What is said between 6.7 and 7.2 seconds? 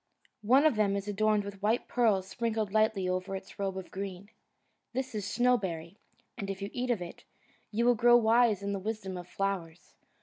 eat of